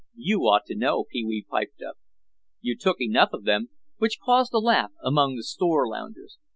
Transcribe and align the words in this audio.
"You 0.17 0.39
ought 0.47 0.65
to 0.65 0.73
know," 0.75 1.03
Pee 1.03 1.23
wee 1.23 1.45
piped 1.47 1.79
up; 1.83 1.95
"you 2.59 2.75
took 2.75 2.99
enough 2.99 3.33
of 3.33 3.43
them." 3.43 3.69
Which 3.99 4.17
caused 4.19 4.51
a 4.51 4.57
laugh 4.57 4.89
among 5.03 5.35
the 5.35 5.43
store 5.43 5.87
loungers. 5.87 6.39